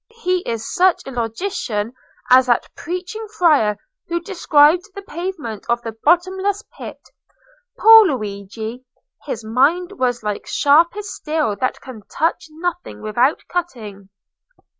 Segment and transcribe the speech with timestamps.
[0.23, 1.93] He is such a logician
[2.31, 3.77] as that preaching friar
[4.07, 6.97] who described the pavement of the bottomless pit.
[7.77, 8.83] Poor Luigi!
[9.27, 14.09] his mind was like sharpest steel that can touch nothing without cutting."